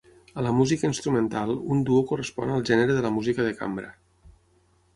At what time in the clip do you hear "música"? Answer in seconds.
0.59-0.87, 3.19-3.49